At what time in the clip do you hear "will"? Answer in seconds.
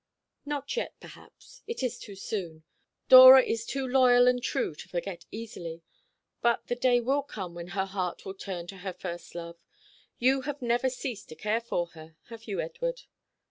6.99-7.21, 8.25-8.33